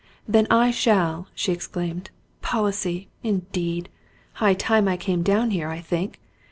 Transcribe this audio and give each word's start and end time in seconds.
"Then 0.27 0.47
I 0.49 0.71
shall!" 0.71 1.27
she 1.35 1.51
exclaimed. 1.51 2.09
"Policy, 2.41 3.09
indeed! 3.21 3.87
High 4.33 4.55
time 4.55 4.87
I 4.87 4.97
came 4.97 5.21
down 5.21 5.51
here, 5.51 5.69
I 5.69 5.79
think! 5.79 6.19